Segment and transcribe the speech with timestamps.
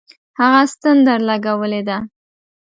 [0.39, 1.97] هغه ستن درلگولې ده.